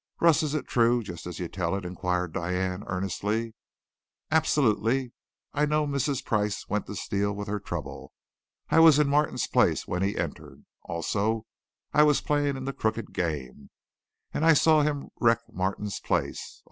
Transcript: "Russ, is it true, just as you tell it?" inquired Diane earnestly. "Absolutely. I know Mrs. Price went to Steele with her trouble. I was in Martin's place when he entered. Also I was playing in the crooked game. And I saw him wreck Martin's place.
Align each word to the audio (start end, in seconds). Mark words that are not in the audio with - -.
"Russ, 0.19 0.41
is 0.41 0.55
it 0.55 0.67
true, 0.67 1.03
just 1.03 1.27
as 1.27 1.37
you 1.37 1.47
tell 1.47 1.75
it?" 1.75 1.85
inquired 1.85 2.33
Diane 2.33 2.83
earnestly. 2.87 3.53
"Absolutely. 4.31 5.11
I 5.53 5.67
know 5.67 5.85
Mrs. 5.85 6.25
Price 6.25 6.67
went 6.67 6.87
to 6.87 6.95
Steele 6.95 7.33
with 7.33 7.47
her 7.47 7.59
trouble. 7.59 8.11
I 8.71 8.79
was 8.79 8.97
in 8.97 9.07
Martin's 9.07 9.45
place 9.45 9.87
when 9.87 10.01
he 10.01 10.17
entered. 10.17 10.65
Also 10.81 11.45
I 11.93 12.01
was 12.01 12.19
playing 12.19 12.57
in 12.57 12.65
the 12.65 12.73
crooked 12.73 13.13
game. 13.13 13.69
And 14.33 14.43
I 14.43 14.53
saw 14.53 14.81
him 14.81 15.09
wreck 15.19 15.41
Martin's 15.53 15.99
place. 15.99 16.59